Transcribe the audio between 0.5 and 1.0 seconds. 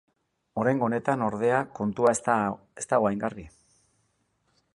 Oraingo